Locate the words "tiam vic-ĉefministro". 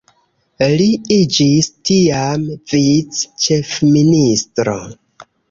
1.89-4.77